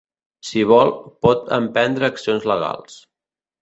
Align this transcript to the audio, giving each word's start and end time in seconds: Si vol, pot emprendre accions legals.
Si 0.47 0.63
vol, 0.71 0.93
pot 1.27 1.53
emprendre 1.61 2.11
accions 2.17 2.53
legals. 2.57 3.03